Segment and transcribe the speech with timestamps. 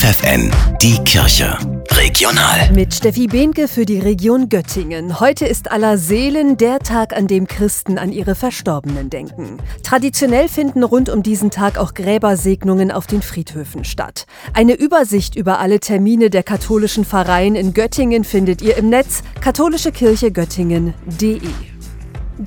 [0.00, 1.58] FFN, die Kirche.
[1.90, 2.72] Regional.
[2.72, 5.20] Mit Steffi Behnke für die Region Göttingen.
[5.20, 9.58] Heute ist aller Seelen der Tag, an dem Christen an ihre Verstorbenen denken.
[9.82, 14.24] Traditionell finden rund um diesen Tag auch Gräbersegnungen auf den Friedhöfen statt.
[14.54, 21.69] Eine Übersicht über alle Termine der katholischen Pfarreien in Göttingen findet ihr im Netz katholischekirchegöttingen.de.